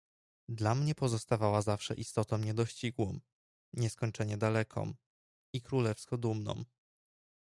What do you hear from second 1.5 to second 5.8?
zawsze istotą niedościgłą, nieskończenie daleką, i